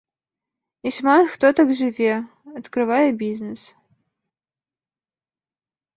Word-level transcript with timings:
І 0.89 0.93
шмат 0.95 1.23
хто 1.33 1.51
так 1.59 1.69
жыве, 1.81 2.09
адкрывае 2.61 3.05
бізнэс. 3.23 3.69